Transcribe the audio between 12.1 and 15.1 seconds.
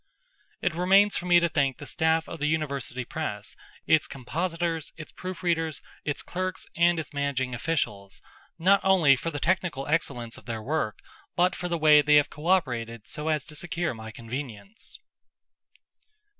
have co operated so as to secure my convenience.